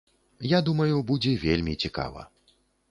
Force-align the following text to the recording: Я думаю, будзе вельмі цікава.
Я 0.51 0.59
думаю, 0.69 0.95
будзе 1.11 1.37
вельмі 1.45 1.79
цікава. 1.85 2.21